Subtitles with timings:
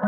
[0.00, 0.06] こ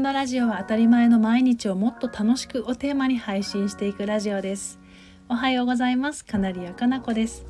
[0.00, 4.80] のラジオは当たり前の毎日をもっと楽しくをテーマに配信していくラジオです。
[5.28, 6.24] おはようございます。
[6.24, 7.46] カナリアかなこです。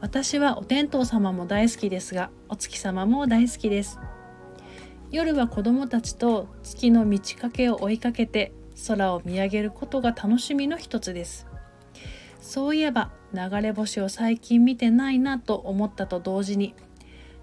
[0.00, 4.00] 私はお天道様も大好きですがお月様も大好きです。
[5.12, 8.52] 夜は子供たちと月の満ち欠けを追いかけて
[8.88, 11.46] 空を見上げることが楽しみの一つです。
[12.42, 16.74] そういえば流れ星を最近見てないなと思ったと同時に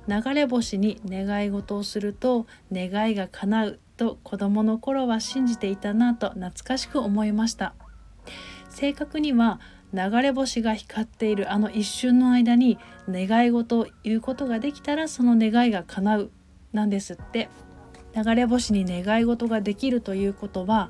[0.07, 7.73] 流れ星に願い事をすると願いが叶うと子供の頃は信じていたなと懐かしく思いました。
[8.69, 9.59] 正確には
[9.93, 12.77] 流れ星が光っているあの一瞬の間に
[13.09, 16.31] 願い事を言うことができたらその願いが叶う
[16.71, 17.49] なんですって。
[18.15, 20.89] 流れ星に願い事ができるということは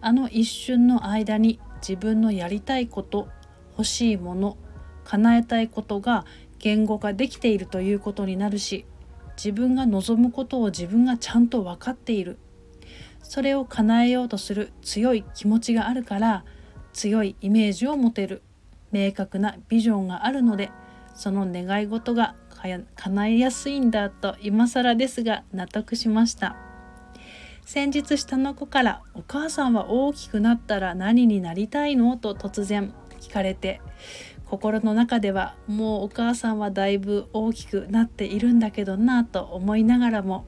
[0.00, 3.28] あの一瞬の間に自分のやりたいこと
[3.76, 4.56] 欲しいもの
[5.04, 6.24] 叶えたいことが
[6.58, 8.86] 言語化できているということになるし
[9.36, 12.38] 自分が望むことを自分がちゃんと分かっている。
[13.22, 16.44] それを叶えようとする強い気持ちがあるから
[16.92, 18.42] 強いイメージを持てる。
[18.92, 20.70] 明確なビジョンがあるので
[21.14, 22.34] その願い事が
[22.94, 26.56] 叶えやすいんだと今更ですが納得しました。
[27.62, 32.94] 先日下の子から「お母さんは大きくなったら何になりたいの?」と突然。
[33.20, 33.80] 聞かれて
[34.46, 40.46] 心の中ではもうお母さんはだいぶ大きくなっているんだけどなと思いながらも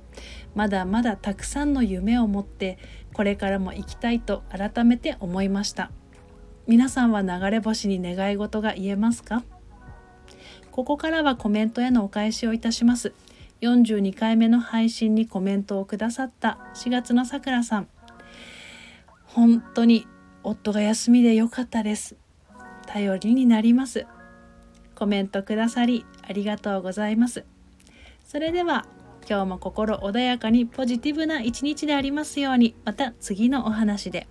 [0.55, 2.79] まだまだたくさんの夢を持って
[3.13, 5.91] これからも生きたいと改めて思いました。
[6.67, 9.43] 皆さんは流れ星に願い事が言えますか？
[10.71, 13.13] ここからはコメントへのお返しをいたします。
[13.63, 17.89] 42回目の配信にコメントをくださった4月のさくらさん。
[19.25, 20.07] 本当に
[20.45, 22.17] 夫が休みでよかったです。
[22.89, 24.07] 頼りになります
[24.95, 27.45] コメントくださりありがとうございます
[28.25, 28.87] それでは
[29.29, 34.27] 今日も心穏やかにポジティブな一日でありますようにまた次のお話で。